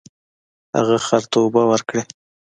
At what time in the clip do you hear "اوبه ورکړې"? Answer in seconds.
1.43-2.01